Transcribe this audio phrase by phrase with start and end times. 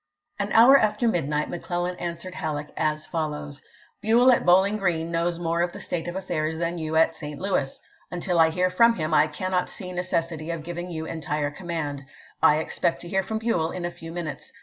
[0.39, 3.61] An hour after midnight McClellan answered HaUeck as foUows:
[4.01, 7.39] "Buell at Bowling Green knows more of the state of affairs than you at St.
[7.39, 7.79] Louis.
[8.09, 12.03] Until I hear from him I cannot see neces sity of giving you entire command.
[12.41, 14.51] I expect to hear from Buell in a few minutes.